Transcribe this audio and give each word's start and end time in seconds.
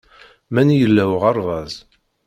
Mani 0.53 0.75
yella 0.77 1.03
uɣerbaz 1.13 1.73